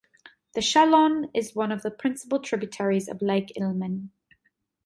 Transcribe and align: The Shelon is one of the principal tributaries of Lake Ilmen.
The 0.55 0.61
Shelon 0.61 1.29
is 1.31 1.53
one 1.53 1.71
of 1.71 1.83
the 1.83 1.91
principal 1.91 2.39
tributaries 2.39 3.07
of 3.07 3.21
Lake 3.21 3.51
Ilmen. 3.55 4.09